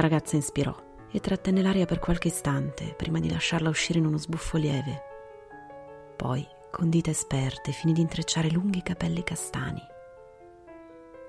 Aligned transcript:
La 0.00 0.08
ragazza 0.08 0.34
inspirò 0.34 0.74
e 1.10 1.20
trattenne 1.20 1.60
l'aria 1.60 1.84
per 1.84 1.98
qualche 1.98 2.28
istante 2.28 2.94
prima 2.94 3.20
di 3.20 3.30
lasciarla 3.30 3.68
uscire 3.68 3.98
in 3.98 4.06
uno 4.06 4.16
sbuffo 4.16 4.56
lieve. 4.56 5.02
Poi, 6.16 6.42
con 6.70 6.88
dita 6.88 7.10
esperte, 7.10 7.72
finì 7.72 7.92
di 7.92 8.00
intrecciare 8.00 8.48
lunghi 8.48 8.80
capelli 8.80 9.22
castani. 9.22 9.82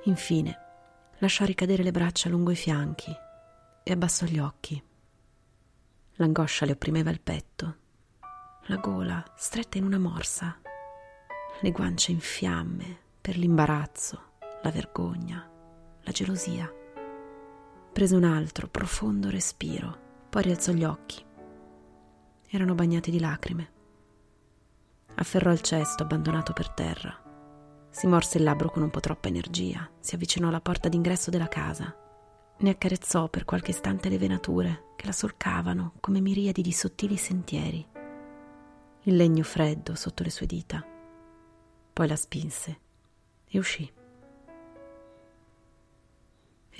Infine, 0.04 0.58
lasciò 1.18 1.44
ricadere 1.44 1.84
le 1.84 1.92
braccia 1.92 2.30
lungo 2.30 2.52
i 2.52 2.56
fianchi 2.56 3.14
e 3.84 3.92
abbassò 3.92 4.26
gli 4.26 4.40
occhi. 4.40 4.82
L'angoscia 6.14 6.66
le 6.66 6.72
opprimeva 6.72 7.10
il 7.10 7.20
petto, 7.20 7.76
la 8.68 8.78
gola 8.78 9.22
stretta 9.36 9.80
in 9.80 9.84
una 9.84 10.00
morsa, 10.00 10.58
le 11.60 11.72
guance 11.72 12.10
in 12.10 12.22
fiamme 12.22 13.00
per 13.20 13.36
l'imbarazzo, 13.36 14.22
la 14.62 14.72
vergogna, 14.72 15.46
la 16.04 16.12
gelosia. 16.14 16.74
Prese 17.92 18.16
un 18.16 18.24
altro 18.24 18.70
profondo 18.70 19.30
respiro, 19.30 20.26
poi 20.30 20.44
rialzò 20.44 20.72
gli 20.72 20.86
occhi. 20.86 21.22
Erano 22.48 22.74
bagnati 22.74 23.12
di 23.12 23.20
lacrime. 23.20 23.72
Afferrò 25.16 25.52
il 25.52 25.60
cesto 25.60 26.04
abbandonato 26.04 26.54
per 26.54 26.70
terra. 26.70 27.14
Si 27.90 28.08
morse 28.08 28.38
il 28.38 28.46
labbro 28.46 28.72
con 28.72 28.82
un 28.82 28.90
po' 28.90 29.02
troppa 29.02 29.28
energia, 29.28 29.90
si 30.00 30.16
avvicinò 30.16 30.48
alla 30.48 30.62
porta 30.62 30.88
d'ingresso 30.88 31.30
della 31.30 31.50
casa. 31.50 31.94
Ne 32.60 32.70
accarezzò 32.70 33.28
per 33.28 33.44
qualche 33.44 33.72
istante 33.72 34.08
le 34.08 34.18
venature 34.18 34.94
che 34.96 35.06
la 35.06 35.12
solcavano 35.12 35.94
come 36.00 36.22
miriadi 36.22 36.62
di 36.62 36.72
sottili 36.72 37.18
sentieri. 37.18 37.86
Il 39.02 39.16
legno 39.18 39.44
freddo 39.44 39.96
sotto 39.96 40.24
le 40.24 40.30
sue 40.30 40.46
dita. 40.46 40.82
Poi 41.92 42.08
la 42.08 42.16
spinse 42.16 42.80
e 43.48 43.60
uscì. 43.60 43.92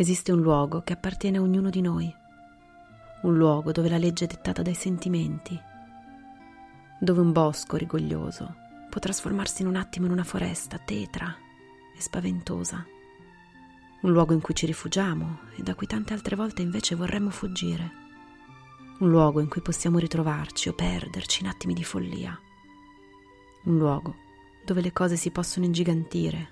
Esiste 0.02 0.32
un 0.32 0.42
luogo 0.42 0.82
che 0.82 0.94
appartiene 0.94 1.38
a 1.38 1.42
ognuno 1.42 1.70
di 1.70 1.80
noi, 1.80 2.12
un 3.22 3.38
luogo 3.38 3.72
dove 3.72 3.88
la 3.88 4.00
legge 4.00 4.26
è 4.26 4.28
dettata 4.28 4.64
dai 4.64 4.74
sentimenti, 4.74 5.56
dove 7.00 7.22
un 7.22 7.32
bosco 7.32 7.78
rigoglioso 7.78 8.56
può 8.90 9.00
trasformarsi 9.00 9.62
in 9.62 9.68
un 9.68 9.76
attimo 9.76 10.08
in 10.08 10.12
una 10.12 10.24
foresta 10.24 10.80
tetra 10.80 11.32
e 11.96 12.02
spaventosa, 12.02 12.84
un 14.02 14.12
luogo 14.12 14.34
in 14.34 14.42
cui 14.42 14.56
ci 14.56 14.66
rifugiamo 14.66 15.42
e 15.56 15.62
da 15.62 15.76
cui 15.76 15.86
tante 15.86 16.14
altre 16.14 16.36
volte 16.36 16.64
invece 16.64 16.96
vorremmo 16.96 17.30
fuggire, 17.30 17.92
un 19.02 19.10
luogo 19.12 19.40
in 19.40 19.50
cui 19.50 19.62
possiamo 19.62 20.00
ritrovarci 20.00 20.70
o 20.70 20.74
perderci 20.74 21.44
in 21.44 21.50
attimi 21.50 21.76
di 21.76 21.84
follia, 21.84 22.36
un 23.66 23.78
luogo 23.78 24.16
dove 24.66 24.82
le 24.82 24.94
cose 24.94 25.16
si 25.16 25.30
possono 25.30 25.66
ingigantire 25.66 26.50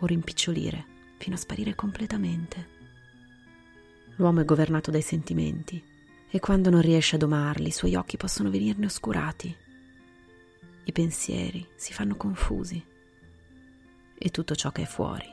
o 0.00 0.06
rimpicciolire 0.06 0.91
fino 1.22 1.36
a 1.36 1.38
sparire 1.38 1.76
completamente. 1.76 2.80
L'uomo 4.16 4.40
è 4.40 4.44
governato 4.44 4.90
dai 4.90 5.02
sentimenti 5.02 5.80
e 6.28 6.40
quando 6.40 6.68
non 6.68 6.80
riesce 6.80 7.14
a 7.14 7.18
domarli 7.18 7.68
i 7.68 7.72
suoi 7.72 7.94
occhi 7.94 8.16
possono 8.16 8.50
venirne 8.50 8.86
oscurati. 8.86 9.56
I 10.84 10.92
pensieri 10.92 11.64
si 11.76 11.92
fanno 11.92 12.16
confusi 12.16 12.84
e 14.18 14.30
tutto 14.30 14.56
ciò 14.56 14.72
che 14.72 14.82
è 14.82 14.86
fuori 14.86 15.26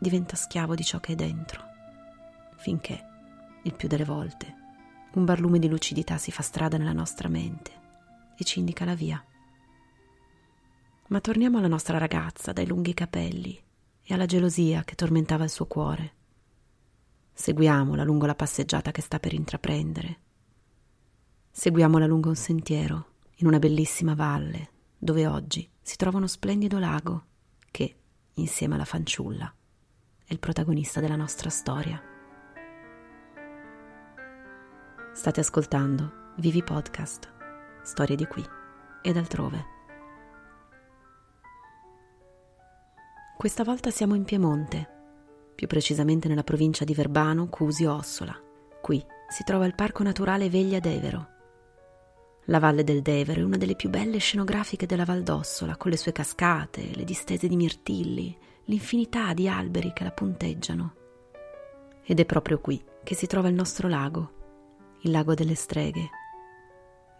diventa 0.00 0.36
schiavo 0.36 0.74
di 0.74 0.84
ciò 0.84 1.00
che 1.00 1.12
è 1.12 1.16
dentro, 1.16 1.62
finché, 2.56 3.04
il 3.64 3.74
più 3.74 3.88
delle 3.88 4.04
volte, 4.04 4.54
un 5.12 5.26
barlume 5.26 5.58
di 5.58 5.68
lucidità 5.68 6.16
si 6.16 6.30
fa 6.30 6.42
strada 6.42 6.78
nella 6.78 6.92
nostra 6.92 7.28
mente 7.28 7.72
e 8.38 8.44
ci 8.44 8.58
indica 8.58 8.86
la 8.86 8.94
via. 8.94 9.22
Ma 11.08 11.20
torniamo 11.20 11.58
alla 11.58 11.68
nostra 11.68 11.98
ragazza 11.98 12.52
dai 12.52 12.66
lunghi 12.66 12.94
capelli 12.94 13.64
e 14.08 14.14
alla 14.14 14.26
gelosia 14.26 14.84
che 14.84 14.94
tormentava 14.94 15.44
il 15.44 15.50
suo 15.50 15.66
cuore. 15.66 16.14
Seguiamola 17.32 18.04
lungo 18.04 18.26
la 18.26 18.36
passeggiata 18.36 18.92
che 18.92 19.02
sta 19.02 19.18
per 19.18 19.34
intraprendere. 19.34 20.18
Seguiamola 21.50 22.06
lungo 22.06 22.28
un 22.28 22.36
sentiero, 22.36 23.14
in 23.36 23.48
una 23.48 23.58
bellissima 23.58 24.14
valle, 24.14 24.70
dove 24.96 25.26
oggi 25.26 25.68
si 25.82 25.96
trova 25.96 26.18
uno 26.18 26.28
splendido 26.28 26.78
lago 26.78 27.24
che, 27.70 27.96
insieme 28.34 28.74
alla 28.74 28.84
fanciulla, 28.84 29.52
è 30.24 30.32
il 30.32 30.38
protagonista 30.38 31.00
della 31.00 31.16
nostra 31.16 31.50
storia. 31.50 32.00
State 35.12 35.40
ascoltando 35.40 36.32
Vivi 36.36 36.62
Podcast, 36.62 37.32
storie 37.82 38.16
di 38.16 38.26
qui 38.26 38.44
ed 39.02 39.16
altrove. 39.16 39.75
Questa 43.36 43.64
volta 43.64 43.90
siamo 43.90 44.14
in 44.14 44.24
Piemonte, 44.24 44.88
più 45.54 45.66
precisamente 45.66 46.26
nella 46.26 46.42
provincia 46.42 46.84
di 46.84 46.94
Verbano, 46.94 47.48
Cusio, 47.48 47.92
Ossola. 47.92 48.34
Qui 48.80 49.04
si 49.28 49.44
trova 49.44 49.66
il 49.66 49.74
Parco 49.74 50.02
Naturale 50.02 50.48
Veglia 50.48 50.80
d'Evero. 50.80 51.28
La 52.46 52.58
Valle 52.58 52.82
del 52.82 53.02
Devero 53.02 53.42
è 53.42 53.44
una 53.44 53.58
delle 53.58 53.76
più 53.76 53.90
belle 53.90 54.16
scenografiche 54.16 54.86
della 54.86 55.04
Val 55.04 55.22
d'Ossola, 55.22 55.76
con 55.76 55.90
le 55.90 55.98
sue 55.98 56.12
cascate, 56.12 56.94
le 56.94 57.04
distese 57.04 57.46
di 57.46 57.56
mirtilli, 57.56 58.34
l'infinità 58.64 59.34
di 59.34 59.50
alberi 59.50 59.92
che 59.92 60.04
la 60.04 60.12
punteggiano. 60.12 60.94
Ed 62.04 62.18
è 62.18 62.24
proprio 62.24 62.58
qui 62.58 62.82
che 63.04 63.14
si 63.14 63.26
trova 63.26 63.48
il 63.48 63.54
nostro 63.54 63.86
lago, 63.86 64.30
il 65.02 65.10
lago 65.10 65.34
delle 65.34 65.56
streghe, 65.56 66.08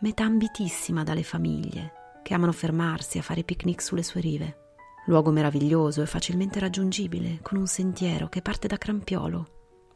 meta 0.01 0.25
ambitissima 0.25 1.05
dalle 1.05 1.23
famiglie 1.23 2.21
che 2.23 2.33
amano 2.33 2.53
fermarsi 2.53 3.19
a 3.19 3.23
fare 3.23 3.45
picnic 3.45 3.83
sulle 3.83 4.03
sue 4.03 4.23
rive 4.23 4.61
luogo 5.07 5.31
meraviglioso 5.31 6.03
e 6.03 6.07
facilmente 6.07 6.59
raggiungibile, 6.59 7.39
con 7.43 7.59
un 7.59 7.67
sentiero 7.67 8.29
che 8.29 8.43
parte 8.43 8.67
da 8.67 8.77
Crampiolo, 8.77 9.47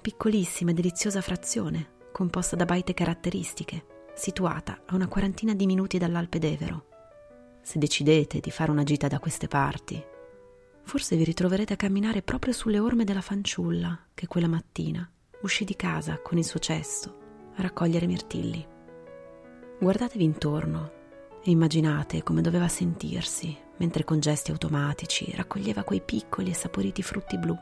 piccolissima 0.01 0.71
e 0.71 0.75
deliziosa 0.75 1.21
frazione, 1.21 1.99
composta 2.13 2.57
da 2.57 2.65
baite 2.65 2.95
caratteristiche, 2.95 3.85
situata 4.15 4.83
a 4.87 4.95
una 4.95 5.09
quarantina 5.09 5.55
di 5.55 5.67
minuti 5.67 5.99
dall'Alpe 5.99 6.39
d'Evero. 6.39 6.87
Se 7.63 7.79
decidete 7.79 8.41
di 8.41 8.51
fare 8.51 8.71
una 8.71 8.85
gita 8.85 9.09
da 9.09 9.19
queste 9.19 9.49
parti, 9.49 10.03
forse 10.83 11.17
vi 11.17 11.25
ritroverete 11.25 11.75
a 11.75 11.77
camminare 11.77 12.23
proprio 12.23 12.53
sulle 12.53 12.79
orme 12.79 13.05
della 13.05 13.21
fanciulla 13.21 14.07
che 14.15 14.27
quella 14.27 14.49
mattina 14.49 15.09
uscì 15.43 15.65
di 15.65 15.77
casa 15.77 16.21
con 16.21 16.39
il 16.39 16.45
suo 16.45 16.59
cesto 16.59 17.19
a 17.57 17.63
raccogliere 17.63 18.07
mirtilli. 18.07 18.67
Guardatevi 19.79 20.25
intorno 20.25 20.93
e 21.43 21.51
immaginate 21.51 22.23
come 22.23 22.43
doveva 22.43 22.69
sentirsi 22.69 23.57
mentre 23.81 24.05
con 24.05 24.21
gesti 24.21 24.51
automatici 24.51 25.33
raccoglieva 25.35 25.85
quei 25.85 26.03
piccoli 26.03 26.51
e 26.51 26.55
saporiti 26.55 27.03
frutti 27.03 27.39
blu. 27.39 27.57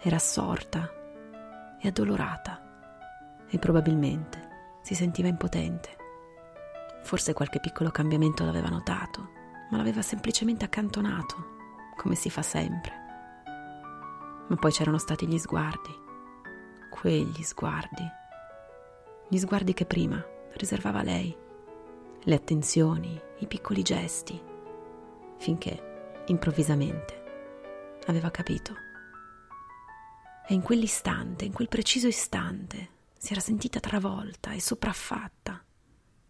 Era 0.00 0.16
assorta 0.16 0.90
e 1.80 1.88
addolorata 1.88 2.60
e 3.48 3.58
probabilmente 3.58 4.48
si 4.82 4.94
sentiva 4.94 5.28
impotente. 5.28 5.96
Forse 7.02 7.32
qualche 7.32 7.60
piccolo 7.60 7.90
cambiamento 7.90 8.44
l'aveva 8.44 8.68
notato, 8.68 9.30
ma 9.70 9.76
l'aveva 9.76 10.02
semplicemente 10.02 10.64
accantonato, 10.64 11.54
come 11.96 12.16
si 12.16 12.28
fa 12.28 12.42
sempre. 12.42 13.04
Ma 14.48 14.56
poi 14.56 14.72
c'erano 14.72 14.98
stati 14.98 15.28
gli 15.28 15.38
sguardi, 15.38 15.94
quegli 16.90 17.42
sguardi, 17.42 18.10
gli 19.28 19.38
sguardi 19.38 19.72
che 19.72 19.86
prima 19.86 20.24
riservava 20.54 21.02
lei, 21.02 21.36
le 22.22 22.34
attenzioni, 22.34 23.20
i 23.38 23.46
piccoli 23.46 23.82
gesti 23.82 24.54
finché, 25.38 26.22
improvvisamente, 26.26 27.22
aveva 28.06 28.30
capito. 28.30 28.74
E 30.48 30.54
in 30.54 30.62
quell'istante, 30.62 31.44
in 31.44 31.52
quel 31.52 31.68
preciso 31.68 32.06
istante, 32.06 32.94
si 33.16 33.32
era 33.32 33.40
sentita 33.40 33.80
travolta 33.80 34.52
e 34.52 34.60
sopraffatta, 34.60 35.64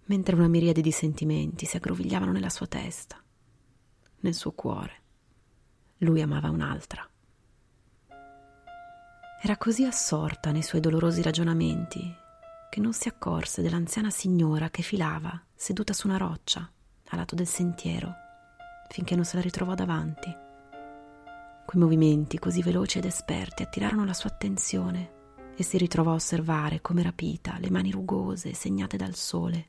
mentre 0.05 0.35
una 0.35 0.49
miriade 0.49 0.81
di 0.81 0.93
sentimenti 0.93 1.67
si 1.67 1.77
aggrovigliavano 1.77 2.33
nella 2.33 2.49
sua 2.49 2.67
testa, 2.67 3.23
nel 4.21 4.35
suo 4.35 4.53
cuore. 4.53 5.03
Lui 5.99 6.23
amava 6.23 6.49
un'altra. 6.49 7.07
Era 9.43 9.57
così 9.59 9.85
assorta 9.85 10.51
nei 10.51 10.63
suoi 10.63 10.81
dolorosi 10.81 11.23
ragionamenti 11.23 12.25
che 12.71 12.81
non 12.81 12.93
si 12.93 13.09
accorse 13.09 13.63
dell'anziana 13.63 14.11
signora 14.11 14.71
che 14.71 14.83
filava, 14.83 15.41
seduta 15.55 15.93
su 15.93 16.09
una 16.09 16.17
roccia, 16.17 16.71
a 17.09 17.17
lato 17.17 17.35
del 17.35 17.47
sentiero, 17.47 18.13
finché 18.89 19.15
non 19.15 19.25
se 19.25 19.37
la 19.37 19.43
ritrovò 19.43 19.75
davanti. 19.75 20.35
Quei 21.67 21.83
movimenti 21.83 22.39
così 22.39 22.63
veloci 22.63 22.99
ed 22.99 23.05
esperti 23.05 23.63
attirarono 23.63 24.05
la 24.05 24.15
sua 24.15 24.31
attenzione 24.31 25.15
e 25.57 25.63
si 25.63 25.79
ritrovò 25.79 26.13
a 26.13 26.15
osservare 26.15 26.81
come 26.81 27.03
rapita 27.03 27.57
le 27.59 27.71
mani 27.71 27.91
rugose 27.91 28.53
segnate 28.53 28.97
dal 28.97 29.15
sole, 29.15 29.69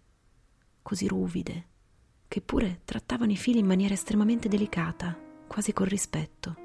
così 0.81 1.08
ruvide, 1.08 1.66
che 2.28 2.42
pure 2.42 2.81
trattavano 2.84 3.31
i 3.31 3.38
fili 3.38 3.60
in 3.60 3.66
maniera 3.66 3.94
estremamente 3.94 4.50
delicata, 4.50 5.18
quasi 5.48 5.74
con 5.74 5.88
rispetto. 5.88 6.56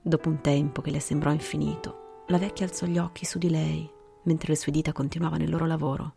Dopo 0.00 0.28
un 0.28 0.40
tempo 0.40 0.80
che 0.80 0.90
le 0.90 1.00
sembrò 1.00 1.30
infinito, 1.30 2.24
la 2.28 2.38
vecchia 2.38 2.66
alzò 2.66 2.86
gli 2.86 2.98
occhi 2.98 3.24
su 3.24 3.38
di 3.38 3.50
lei, 3.50 3.88
mentre 4.24 4.48
le 4.48 4.56
sue 4.56 4.72
dita 4.72 4.92
continuavano 4.92 5.44
il 5.44 5.50
loro 5.50 5.66
lavoro. 5.66 6.14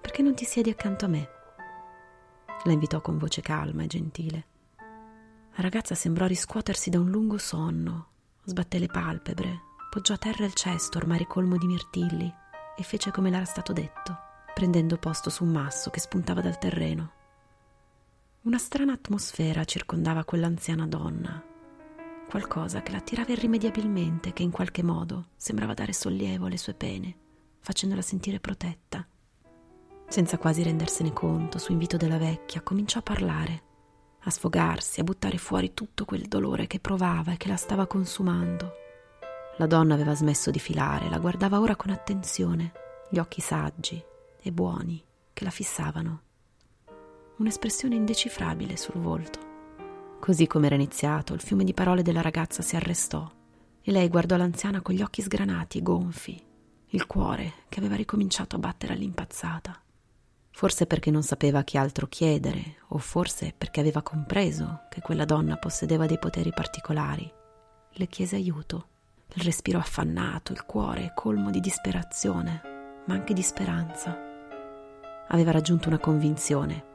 Perché 0.00 0.22
non 0.22 0.34
ti 0.34 0.44
siedi 0.44 0.70
accanto 0.70 1.04
a 1.04 1.08
me? 1.08 1.28
La 2.64 2.72
invitò 2.72 3.00
con 3.00 3.18
voce 3.18 3.40
calma 3.40 3.82
e 3.82 3.86
gentile. 3.86 4.46
La 4.76 5.62
ragazza 5.62 5.94
sembrò 5.94 6.26
riscuotersi 6.26 6.90
da 6.90 6.98
un 6.98 7.10
lungo 7.10 7.38
sonno, 7.38 8.06
sbatté 8.44 8.78
le 8.78 8.86
palpebre 8.86 9.70
poggiò 9.92 10.14
a 10.14 10.16
terra 10.16 10.46
il 10.46 10.54
cesto 10.54 10.96
ormai 10.96 11.18
ricolmo 11.18 11.58
di 11.58 11.66
mirtilli 11.66 12.34
e 12.74 12.82
fece 12.82 13.10
come 13.10 13.28
l'era 13.28 13.44
stato 13.44 13.74
detto, 13.74 14.16
prendendo 14.54 14.96
posto 14.96 15.28
su 15.28 15.44
un 15.44 15.50
masso 15.50 15.90
che 15.90 16.00
spuntava 16.00 16.40
dal 16.40 16.56
terreno. 16.56 17.12
Una 18.44 18.56
strana 18.56 18.94
atmosfera 18.94 19.66
circondava 19.66 20.24
quell'anziana 20.24 20.86
donna, 20.86 21.44
qualcosa 22.26 22.80
che 22.80 22.90
l'attirava 22.90 23.32
irrimediabilmente, 23.32 24.32
che 24.32 24.42
in 24.42 24.50
qualche 24.50 24.82
modo 24.82 25.26
sembrava 25.36 25.74
dare 25.74 25.92
sollievo 25.92 26.46
alle 26.46 26.56
sue 26.56 26.72
pene, 26.72 27.14
facendola 27.60 28.00
sentire 28.00 28.40
protetta. 28.40 29.06
Senza 30.12 30.36
quasi 30.36 30.62
rendersene 30.62 31.14
conto, 31.14 31.56
su 31.56 31.72
invito 31.72 31.96
della 31.96 32.18
vecchia, 32.18 32.60
cominciò 32.60 32.98
a 32.98 33.02
parlare, 33.02 33.62
a 34.24 34.30
sfogarsi, 34.30 35.00
a 35.00 35.04
buttare 35.04 35.38
fuori 35.38 35.72
tutto 35.72 36.04
quel 36.04 36.26
dolore 36.26 36.66
che 36.66 36.80
provava 36.80 37.32
e 37.32 37.38
che 37.38 37.48
la 37.48 37.56
stava 37.56 37.86
consumando. 37.86 38.74
La 39.56 39.64
donna 39.64 39.94
aveva 39.94 40.14
smesso 40.14 40.50
di 40.50 40.58
filare, 40.58 41.08
la 41.08 41.18
guardava 41.18 41.60
ora 41.60 41.76
con 41.76 41.92
attenzione, 41.92 42.72
gli 43.08 43.16
occhi 43.16 43.40
saggi 43.40 44.04
e 44.38 44.52
buoni 44.52 45.02
che 45.32 45.44
la 45.44 45.50
fissavano. 45.50 46.20
Un'espressione 47.38 47.94
indecifrabile 47.94 48.76
sul 48.76 49.00
volto. 49.00 49.38
Così 50.20 50.46
come 50.46 50.66
era 50.66 50.74
iniziato, 50.74 51.32
il 51.32 51.40
fiume 51.40 51.64
di 51.64 51.72
parole 51.72 52.02
della 52.02 52.20
ragazza 52.20 52.60
si 52.60 52.76
arrestò 52.76 53.32
e 53.80 53.90
lei 53.90 54.10
guardò 54.10 54.36
l'anziana 54.36 54.82
con 54.82 54.94
gli 54.94 55.00
occhi 55.00 55.22
sgranati, 55.22 55.80
gonfi, 55.80 56.38
il 56.88 57.06
cuore 57.06 57.64
che 57.70 57.78
aveva 57.78 57.96
ricominciato 57.96 58.56
a 58.56 58.58
battere 58.58 58.92
all'impazzata. 58.92 59.81
Forse 60.52 60.86
perché 60.86 61.10
non 61.10 61.22
sapeva 61.22 61.64
che 61.64 61.78
altro 61.78 62.06
chiedere, 62.06 62.76
o 62.88 62.98
forse 62.98 63.52
perché 63.56 63.80
aveva 63.80 64.02
compreso 64.02 64.82
che 64.88 65.00
quella 65.00 65.24
donna 65.24 65.56
possedeva 65.56 66.06
dei 66.06 66.18
poteri 66.18 66.52
particolari, 66.52 67.30
le 67.94 68.06
chiese 68.06 68.36
aiuto 68.36 68.86
il 69.34 69.44
respiro 69.44 69.78
affannato, 69.78 70.52
il 70.52 70.64
cuore 70.64 71.12
colmo 71.14 71.50
di 71.50 71.60
disperazione, 71.60 73.02
ma 73.06 73.14
anche 73.14 73.32
di 73.32 73.42
speranza. 73.42 74.14
Aveva 75.28 75.52
raggiunto 75.52 75.88
una 75.88 75.98
convinzione. 75.98 76.90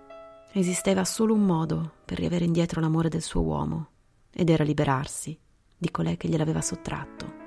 Esisteva 0.51 1.03
solo 1.03 1.33
un 1.33 1.41
modo 1.41 1.93
per 2.05 2.19
riavere 2.19 2.45
indietro 2.45 2.79
l'amore 2.79 3.09
del 3.09 3.23
suo 3.23 3.41
uomo, 3.41 3.89
ed 4.31 4.49
era 4.49 4.63
liberarsi 4.63 5.37
di 5.75 5.89
colei 5.89 6.15
che 6.17 6.27
gliel'aveva 6.27 6.61
sottratto. 6.61 7.45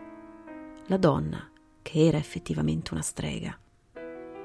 La 0.87 0.97
donna, 0.97 1.49
che 1.83 2.07
era 2.07 2.19
effettivamente 2.19 2.93
una 2.93 3.03
strega, 3.03 3.57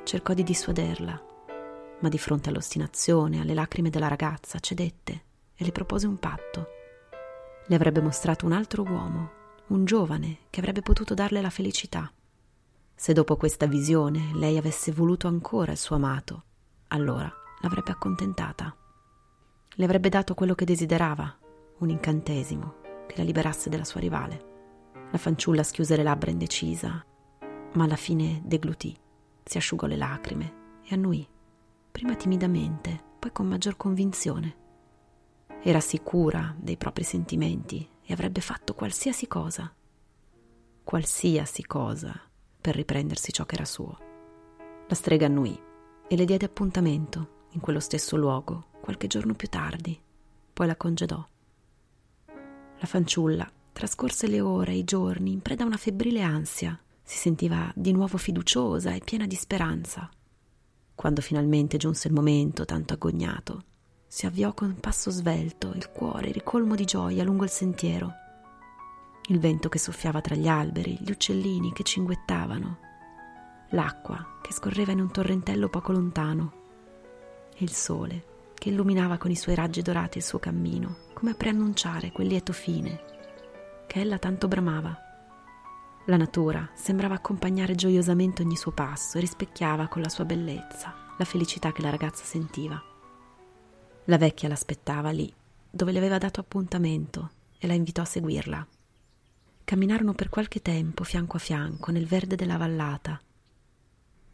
cercò 0.04 0.34
di 0.34 0.44
dissuaderla, 0.44 1.25
ma 2.06 2.12
di 2.12 2.20
fronte 2.20 2.50
all'ostinazione, 2.50 3.42
alle 3.42 3.56
lacrime 3.56 3.90
della 3.90 4.08
ragazza, 4.08 4.60
cedette 4.60 5.24
e 5.56 5.66
le 5.66 5.72
propose 5.72 6.06
un 6.06 6.20
patto. 6.20 6.68
Le 7.66 7.74
avrebbe 7.74 8.00
mostrato 8.00 8.46
un 8.46 8.52
altro 8.52 8.84
uomo 8.84 9.32
un 9.70 9.86
giovane 9.86 10.42
che 10.52 10.60
avrebbe 10.60 10.84
potuto 10.84 11.16
darle 11.16 11.42
la 11.42 11.50
felicità. 11.50 12.14
Se 12.94 13.12
dopo 13.12 13.38
questa 13.38 13.66
visione 13.66 14.30
lei 14.36 14.56
avesse 14.56 14.92
voluto 14.92 15.28
ancora 15.28 15.72
il 15.72 15.80
suo 15.80 15.96
amato, 15.96 16.44
allora 16.90 17.32
l'avrebbe 17.62 17.90
accontentata. 17.90 18.76
Le 19.68 19.84
avrebbe 19.84 20.10
dato 20.10 20.36
quello 20.36 20.54
che 20.54 20.66
desiderava, 20.66 21.36
un 21.80 21.90
incantesimo 21.90 22.76
che 23.08 23.16
la 23.18 23.24
liberasse 23.24 23.68
della 23.68 23.84
sua 23.84 24.00
rivale. 24.00 24.54
La 25.10 25.18
fanciulla 25.18 25.64
schiuse 25.64 25.96
le 25.96 26.04
labbra 26.04 26.30
indecisa, 26.30 27.04
ma 27.74 27.84
alla 27.84 27.96
fine 27.96 28.44
deglutì, 28.46 28.96
si 29.44 29.58
asciugò 29.58 29.88
le 29.88 29.98
lacrime 29.98 30.54
e 30.84 30.94
annuì, 30.94 31.28
prima 31.96 32.16
timidamente, 32.16 33.02
poi 33.20 33.32
con 33.32 33.48
maggior 33.48 33.78
convinzione. 33.78 34.56
Era 35.64 35.80
sicura 35.80 36.54
dei 36.60 36.76
propri 36.76 37.06
sentimenti 37.06 37.88
e 38.04 38.12
avrebbe 38.12 38.42
fatto 38.42 38.74
qualsiasi 38.74 39.28
cosa, 39.28 39.74
qualsiasi 40.84 41.66
cosa, 41.66 42.14
per 42.60 42.76
riprendersi 42.76 43.32
ciò 43.32 43.46
che 43.46 43.56
era 43.56 43.64
suo. 43.64 43.98
La 44.90 44.94
strega 44.94 45.28
annui 45.28 45.58
e 46.06 46.16
le 46.18 46.26
diede 46.26 46.44
appuntamento 46.44 47.46
in 47.52 47.62
quello 47.62 47.80
stesso 47.80 48.18
luogo 48.18 48.72
qualche 48.82 49.08
giorno 49.08 49.34
più 49.34 49.48
tardi, 49.48 49.98
poi 50.52 50.68
la 50.68 50.76
congedò. 50.76 51.26
La 52.26 52.88
fanciulla 52.88 53.50
trascorse 53.72 54.28
le 54.28 54.42
ore 54.42 54.74
e 54.74 54.80
i 54.80 54.84
giorni 54.84 55.32
in 55.32 55.42
preda 55.42 55.64
a 55.64 55.68
una 55.68 55.78
febbrile 55.78 56.22
ansia, 56.22 56.78
si 57.02 57.18
sentiva 57.18 57.72
di 57.74 57.94
nuovo 57.94 58.18
fiduciosa 58.18 58.92
e 58.94 59.00
piena 59.00 59.26
di 59.26 59.36
speranza. 59.36 60.10
Quando 60.96 61.22
finalmente 61.22 61.78
giunse 61.78 62.08
il 62.08 62.14
momento 62.14 62.66
tanto 62.66 62.94
agognato, 62.94 63.64
si 64.08 64.26
avviò 64.26 64.54
con 64.54 64.80
passo 64.80 65.12
svelto, 65.12 65.74
il 65.76 65.92
cuore 65.92 66.32
ricolmo 66.32 66.74
di 66.74 66.86
gioia 66.86 67.24
lungo 67.24 67.44
il 67.44 67.50
sentiero. 67.50 68.14
Il 69.28 69.40
vento 69.40 69.68
che 69.70 69.78
soffiava 69.78 70.22
tra 70.22 70.36
gli 70.36 70.48
alberi, 70.48 70.98
gli 71.02 71.12
uccellini 71.12 71.74
che 71.74 71.84
cinguettavano, 71.84 72.78
l'acqua 73.72 74.38
che 74.42 74.54
scorreva 74.54 74.94
in 74.94 75.02
un 75.02 75.12
torrentello 75.12 75.68
poco 75.68 75.92
lontano 75.92 76.54
e 77.54 77.64
il 77.64 77.72
sole 77.72 78.34
che 78.54 78.70
illuminava 78.70 79.18
con 79.18 79.32
i 79.32 79.36
suoi 79.36 79.56
raggi 79.56 79.82
dorati 79.82 80.20
il 80.20 80.24
suo 80.24 80.40
cammino, 80.40 80.98
come 81.14 81.32
a 81.32 81.36
preannunciare 81.36 82.12
quel 82.12 82.28
lieto 82.28 82.54
fine 82.54 83.04
che 83.86 84.00
ella 84.00 84.18
tanto 84.18 84.48
bramava. 84.48 85.05
La 86.08 86.18
natura 86.18 86.70
sembrava 86.76 87.16
accompagnare 87.16 87.74
gioiosamente 87.74 88.44
ogni 88.44 88.56
suo 88.56 88.72
passo 88.72 89.18
e 89.18 89.22
rispecchiava 89.22 89.88
con 89.88 90.04
la 90.04 90.10
sua 90.10 90.24
bellezza 90.24 90.94
la 91.18 91.26
felicità 91.26 91.72
che 91.72 91.82
la 91.82 91.90
ragazza 91.90 92.24
sentiva. 92.24 92.80
La 94.06 94.18
vecchia 94.18 94.48
l'aspettava 94.48 95.10
lì, 95.10 95.34
dove 95.68 95.92
le 95.92 95.98
aveva 95.98 96.20
dato 96.20 96.40
appuntamento, 96.40 97.32
e 97.58 97.66
la 97.66 97.74
invitò 97.74 98.04
a 98.04 98.06
seguirla. 98.06 98.68
Camminarono 99.64 100.14
per 100.14 100.30
qualche 100.30 100.62
tempo 100.62 101.04
fianco 101.04 101.38
a 101.38 101.40
fianco 101.40 101.92
nel 101.92 102.06
verde 102.06 102.36
della 102.36 102.58
vallata, 102.58 103.20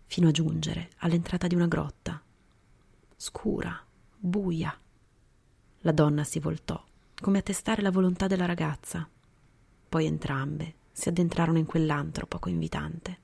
fino 0.07 0.27
a 0.27 0.31
giungere 0.31 0.89
all'entrata 0.97 1.47
di 1.47 1.55
una 1.55 1.67
grotta, 1.67 2.21
scura, 3.15 3.81
buia. 4.17 4.77
La 5.83 5.91
donna 5.93 6.25
si 6.25 6.39
voltò, 6.39 6.83
come 7.21 7.37
a 7.37 7.43
testare 7.43 7.81
la 7.81 7.91
volontà 7.91 8.27
della 8.27 8.45
ragazza. 8.45 9.07
Poi 9.87 10.05
entrambe 10.05 10.79
si 10.91 11.09
addentrarono 11.09 11.57
in 11.57 11.65
quell'antro 11.65 12.25
poco 12.25 12.49
invitante. 12.49 13.19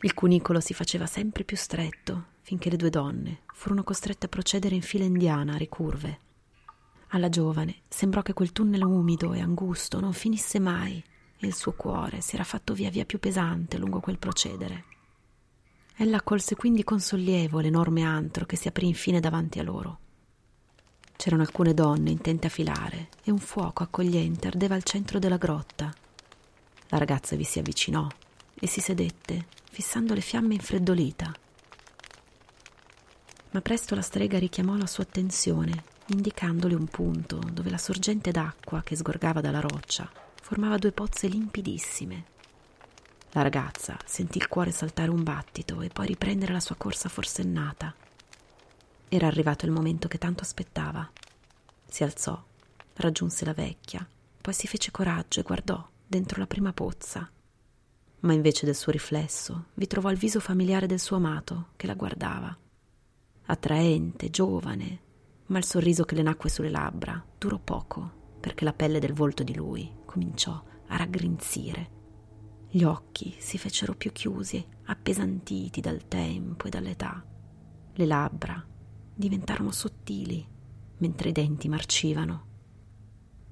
Il 0.00 0.14
cunicolo 0.14 0.60
si 0.60 0.74
faceva 0.74 1.06
sempre 1.06 1.44
più 1.44 1.56
stretto 1.56 2.34
finché 2.42 2.70
le 2.70 2.76
due 2.76 2.90
donne 2.90 3.40
furono 3.54 3.82
costrette 3.82 4.26
a 4.26 4.28
procedere 4.28 4.74
in 4.74 4.82
fila 4.82 5.04
indiana 5.04 5.54
a 5.54 5.58
ricurve. 5.58 6.20
Alla 7.08 7.28
giovane 7.28 7.82
sembrò 7.88 8.22
che 8.22 8.32
quel 8.32 8.52
tunnel 8.52 8.82
umido 8.82 9.32
e 9.32 9.40
angusto 9.40 9.98
non 9.98 10.12
finisse 10.12 10.60
mai 10.60 11.02
e 11.38 11.46
il 11.46 11.54
suo 11.54 11.72
cuore 11.72 12.20
si 12.20 12.34
era 12.34 12.44
fatto 12.44 12.74
via 12.74 12.90
via 12.90 13.04
più 13.04 13.18
pesante 13.18 13.78
lungo 13.78 14.00
quel 14.00 14.18
procedere. 14.18 14.84
Ella 15.96 16.18
accolse 16.18 16.56
quindi 16.56 16.84
con 16.84 17.00
sollievo 17.00 17.60
l'enorme 17.60 18.02
antro 18.02 18.44
che 18.44 18.56
si 18.56 18.68
aprì 18.68 18.86
infine 18.86 19.18
davanti 19.18 19.58
a 19.58 19.62
loro. 19.62 19.98
C'erano 21.16 21.42
alcune 21.42 21.74
donne 21.74 22.10
intente 22.10 22.46
a 22.46 22.50
filare 22.50 23.08
e 23.24 23.30
un 23.30 23.38
fuoco 23.38 23.82
accogliente 23.82 24.48
ardeva 24.48 24.74
al 24.74 24.82
centro 24.82 25.18
della 25.18 25.38
grotta. 25.38 25.92
La 26.88 26.98
ragazza 26.98 27.34
vi 27.36 27.44
si 27.44 27.58
avvicinò 27.58 28.06
e 28.54 28.66
si 28.66 28.80
sedette, 28.80 29.46
fissando 29.70 30.14
le 30.14 30.20
fiamme 30.20 30.54
infreddolita 30.54 31.32
ma 33.56 33.62
presto 33.62 33.94
la 33.94 34.02
strega 34.02 34.38
richiamò 34.38 34.76
la 34.76 34.86
sua 34.86 35.04
attenzione, 35.04 35.84
indicandole 36.08 36.74
un 36.74 36.84
punto 36.88 37.38
dove 37.38 37.70
la 37.70 37.78
sorgente 37.78 38.30
d'acqua 38.30 38.82
che 38.82 38.96
sgorgava 38.96 39.40
dalla 39.40 39.60
roccia 39.60 40.06
formava 40.42 40.76
due 40.76 40.92
pozze 40.92 41.26
limpidissime. 41.26 42.24
La 43.30 43.40
ragazza 43.40 43.96
sentì 44.04 44.36
il 44.36 44.48
cuore 44.48 44.72
saltare 44.72 45.08
un 45.10 45.22
battito 45.22 45.80
e 45.80 45.88
poi 45.88 46.06
riprendere 46.06 46.52
la 46.52 46.60
sua 46.60 46.74
corsa 46.74 47.08
forsennata. 47.08 47.94
Era 49.08 49.26
arrivato 49.26 49.66
il 49.66 49.72
momento 49.72 50.08
che 50.08 50.18
tanto 50.18 50.42
aspettava. 50.42 51.10
Si 51.86 52.02
alzò, 52.02 52.42
raggiunse 52.94 53.44
la 53.44 53.54
vecchia, 53.54 54.06
poi 54.40 54.52
si 54.52 54.66
fece 54.66 54.90
coraggio 54.90 55.40
e 55.40 55.42
guardò 55.42 55.86
dentro 56.06 56.38
la 56.38 56.46
prima 56.46 56.72
pozza. 56.72 57.28
Ma 58.20 58.32
invece 58.32 58.66
del 58.66 58.74
suo 58.74 58.92
riflesso 58.92 59.66
vi 59.74 59.86
trovò 59.86 60.10
il 60.10 60.18
viso 60.18 60.40
familiare 60.40 60.86
del 60.86 61.00
suo 61.00 61.16
amato 61.16 61.68
che 61.76 61.86
la 61.86 61.94
guardava 61.94 62.56
attraente, 63.46 64.30
giovane, 64.30 65.00
ma 65.46 65.58
il 65.58 65.64
sorriso 65.64 66.04
che 66.04 66.14
le 66.14 66.22
nacque 66.22 66.50
sulle 66.50 66.70
labbra 66.70 67.22
durò 67.38 67.58
poco 67.58 68.24
perché 68.40 68.64
la 68.64 68.72
pelle 68.72 68.98
del 68.98 69.12
volto 69.12 69.42
di 69.42 69.54
lui 69.54 69.90
cominciò 70.04 70.62
a 70.88 70.96
raggrinzire. 70.96 71.94
Gli 72.68 72.82
occhi 72.82 73.34
si 73.38 73.58
fecero 73.58 73.94
più 73.94 74.12
chiusi, 74.12 74.64
appesantiti 74.84 75.80
dal 75.80 76.06
tempo 76.06 76.66
e 76.66 76.70
dall'età. 76.70 77.24
Le 77.94 78.06
labbra 78.06 78.64
diventarono 79.16 79.72
sottili, 79.72 80.46
mentre 80.98 81.30
i 81.30 81.32
denti 81.32 81.68
marcivano. 81.68 82.44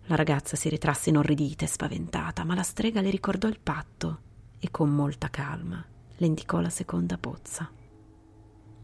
La 0.06 0.16
ragazza 0.16 0.54
si 0.54 0.68
ritrasse 0.68 1.08
inorridita 1.08 1.64
e 1.64 1.68
spaventata, 1.68 2.44
ma 2.44 2.54
la 2.54 2.62
strega 2.62 3.00
le 3.00 3.08
ricordò 3.08 3.48
il 3.48 3.58
patto 3.58 4.20
e 4.58 4.70
con 4.70 4.90
molta 4.90 5.30
calma 5.30 5.82
le 6.16 6.26
indicò 6.26 6.60
la 6.60 6.68
seconda 6.68 7.16
pozza. 7.16 7.70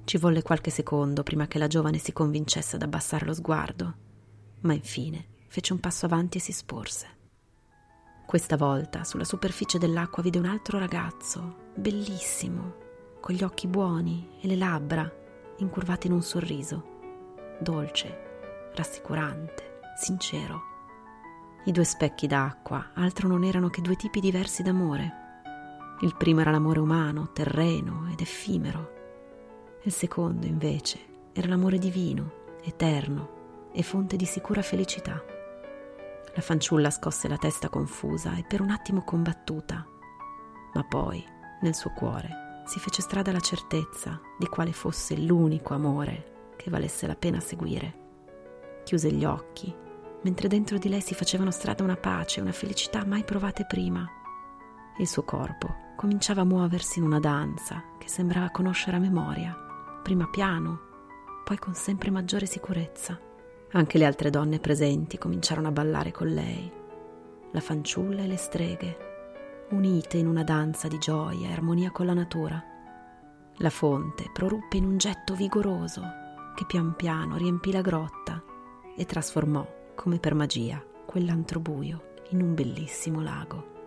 Ci 0.04 0.16
volle 0.16 0.42
qualche 0.42 0.70
secondo 0.70 1.22
prima 1.22 1.46
che 1.46 1.58
la 1.58 1.68
giovane 1.68 1.98
si 1.98 2.12
convincesse 2.12 2.76
ad 2.76 2.82
abbassare 2.82 3.26
lo 3.26 3.34
sguardo, 3.34 3.94
ma 4.60 4.72
infine 4.72 5.26
fece 5.48 5.74
un 5.74 5.80
passo 5.80 6.06
avanti 6.06 6.38
e 6.38 6.40
si 6.40 6.52
sporse. 6.52 7.18
Questa 8.26 8.56
volta 8.56 9.04
sulla 9.04 9.24
superficie 9.24 9.78
dell'acqua 9.78 10.22
vide 10.22 10.38
un 10.38 10.46
altro 10.46 10.78
ragazzo, 10.78 11.70
bellissimo, 11.74 12.74
con 13.20 13.34
gli 13.34 13.42
occhi 13.42 13.66
buoni 13.66 14.38
e 14.40 14.46
le 14.46 14.56
labbra 14.56 15.19
incurvate 15.62 16.06
in 16.06 16.12
un 16.12 16.22
sorriso, 16.22 16.98
dolce, 17.58 18.70
rassicurante, 18.74 19.80
sincero. 19.96 20.68
I 21.64 21.72
due 21.72 21.84
specchi 21.84 22.26
d'acqua 22.26 22.90
altro 22.94 23.28
non 23.28 23.44
erano 23.44 23.68
che 23.68 23.82
due 23.82 23.96
tipi 23.96 24.20
diversi 24.20 24.62
d'amore. 24.62 25.18
Il 26.00 26.16
primo 26.16 26.40
era 26.40 26.50
l'amore 26.50 26.80
umano, 26.80 27.30
terreno 27.32 28.08
ed 28.10 28.20
effimero. 28.20 28.98
Il 29.82 29.92
secondo, 29.92 30.46
invece, 30.46 31.28
era 31.32 31.48
l'amore 31.48 31.78
divino, 31.78 32.32
eterno 32.62 33.68
e 33.72 33.82
fonte 33.82 34.16
di 34.16 34.24
sicura 34.24 34.62
felicità. 34.62 35.22
La 36.34 36.40
fanciulla 36.40 36.90
scosse 36.90 37.28
la 37.28 37.36
testa 37.36 37.68
confusa 37.68 38.36
e 38.36 38.44
per 38.48 38.60
un 38.62 38.70
attimo 38.70 39.02
combattuta, 39.02 39.86
ma 40.72 40.84
poi, 40.84 41.22
nel 41.60 41.74
suo 41.74 41.90
cuore, 41.90 42.49
si 42.70 42.78
fece 42.78 43.02
strada 43.02 43.32
la 43.32 43.40
certezza 43.40 44.20
di 44.38 44.46
quale 44.46 44.70
fosse 44.70 45.16
l'unico 45.16 45.74
amore 45.74 46.52
che 46.54 46.70
valesse 46.70 47.08
la 47.08 47.16
pena 47.16 47.40
seguire. 47.40 47.94
Chiuse 48.84 49.10
gli 49.10 49.24
occhi, 49.24 49.74
mentre 50.22 50.46
dentro 50.46 50.78
di 50.78 50.88
lei 50.88 51.00
si 51.00 51.14
facevano 51.14 51.50
strada 51.50 51.82
una 51.82 51.96
pace 51.96 52.38
e 52.38 52.42
una 52.42 52.52
felicità 52.52 53.04
mai 53.04 53.24
provate 53.24 53.66
prima. 53.66 54.08
Il 54.98 55.08
suo 55.08 55.24
corpo 55.24 55.94
cominciava 55.96 56.42
a 56.42 56.44
muoversi 56.44 57.00
in 57.00 57.06
una 57.06 57.18
danza 57.18 57.82
che 57.98 58.06
sembrava 58.06 58.50
conoscere 58.50 58.98
a 58.98 59.00
memoria, 59.00 59.52
prima 60.04 60.28
piano, 60.28 60.78
poi 61.42 61.58
con 61.58 61.74
sempre 61.74 62.12
maggiore 62.12 62.46
sicurezza. 62.46 63.18
Anche 63.72 63.98
le 63.98 64.04
altre 64.04 64.30
donne 64.30 64.60
presenti 64.60 65.18
cominciarono 65.18 65.66
a 65.66 65.72
ballare 65.72 66.12
con 66.12 66.28
lei, 66.28 66.70
la 67.50 67.60
fanciulla 67.60 68.22
e 68.22 68.26
le 68.28 68.36
streghe, 68.36 69.09
unite 69.70 70.16
in 70.16 70.26
una 70.26 70.42
danza 70.42 70.88
di 70.88 70.98
gioia 70.98 71.48
e 71.48 71.52
armonia 71.52 71.90
con 71.90 72.06
la 72.06 72.14
natura. 72.14 72.62
La 73.56 73.70
fonte 73.70 74.30
proruppe 74.32 74.76
in 74.76 74.84
un 74.84 74.96
getto 74.96 75.34
vigoroso 75.34 76.02
che 76.54 76.64
pian 76.66 76.94
piano 76.96 77.36
riempì 77.36 77.70
la 77.72 77.80
grotta 77.80 78.42
e 78.96 79.06
trasformò, 79.06 79.66
come 79.94 80.18
per 80.18 80.34
magia, 80.34 80.82
quell'antro 81.06 81.60
buio 81.60 82.14
in 82.30 82.42
un 82.42 82.54
bellissimo 82.54 83.20
lago. 83.22 83.79